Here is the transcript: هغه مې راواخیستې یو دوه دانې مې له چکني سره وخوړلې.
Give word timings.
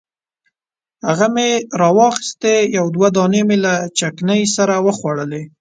هغه 1.07 1.27
مې 1.35 1.49
راواخیستې 1.81 2.53
یو 2.77 2.85
دوه 2.95 3.07
دانې 3.15 3.41
مې 3.47 3.57
له 3.65 3.73
چکني 3.97 4.41
سره 4.55 4.75
وخوړلې. 4.85 5.43